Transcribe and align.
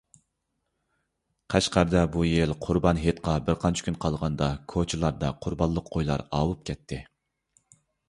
قەشقەردە 1.55 2.01
بۇ 2.15 2.25
يىل 2.29 2.55
قۇربان 2.65 3.03
ھېيتقا 3.05 3.37
بىرقانچە 3.51 3.87
كۈن 3.91 4.01
قالغاندا 4.09 4.51
كوچىلاردا 4.77 5.33
قۇربانلىق 5.47 5.97
قويلار 5.97 6.29
ئاۋۇپ 6.29 6.69
كەتتى. 6.73 7.05